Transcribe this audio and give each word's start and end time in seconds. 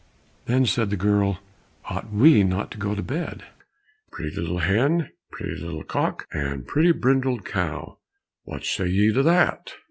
Then 0.47 0.65
said 0.65 0.89
the 0.89 0.97
girl, 0.97 1.37
"Ought 1.85 2.11
we 2.11 2.43
not 2.43 2.71
to 2.71 2.79
go 2.79 2.95
to 2.95 3.03
bed?" 3.03 3.43
"Pretty 4.11 4.35
little 4.35 4.57
hen, 4.57 5.11
Pretty 5.31 5.61
little 5.61 5.83
cock, 5.83 6.25
And 6.31 6.65
pretty 6.65 6.91
brindled 6.91 7.45
cow, 7.45 7.99
What 8.43 8.65
say 8.65 8.87
ye 8.87 9.13
to 9.13 9.21
that?" 9.21 9.73